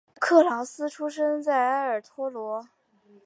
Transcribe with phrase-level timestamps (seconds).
[0.19, 2.65] 克劳斯出生在埃尔托罗。